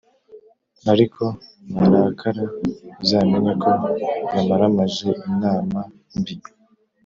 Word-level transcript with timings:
ariko 0.91 1.23
narakara 1.75 2.43
uzamenye 3.03 3.53
ko 3.63 3.71
yamaramaje 4.33 5.09
inama 5.31 5.79
mbi. 6.19 6.35